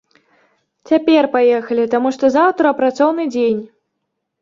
[0.91, 3.65] Цяпер паехалі, таму што заўтра працоўны дзень.